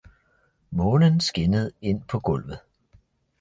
Månen 0.71 1.19
skinnede 1.19 1.71
ind 1.81 2.03
på 2.03 2.19
gulvet. 2.19 2.59